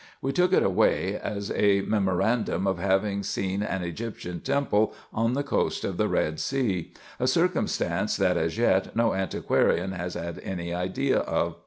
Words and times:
We 0.19 0.31
took 0.31 0.51
it 0.51 0.63
away, 0.63 1.15
as 1.23 1.51
a 1.51 1.81
memorandum 1.81 2.65
of 2.65 2.79
having 2.79 3.21
seen 3.21 3.61
an 3.61 3.83
Egyptian 3.83 4.39
temple 4.39 4.95
on 5.13 5.33
the 5.33 5.43
coast 5.43 5.83
of 5.85 5.97
the 5.97 6.07
Red 6.07 6.39
Sea; 6.39 6.91
a 7.19 7.27
circumstance 7.27 8.17
that, 8.17 8.35
as 8.35 8.57
yet, 8.57 8.95
no 8.95 9.13
antiquarian 9.13 9.91
has 9.91 10.15
had 10.15 10.39
any 10.39 10.73
idea 10.73 11.19
of. 11.19 11.57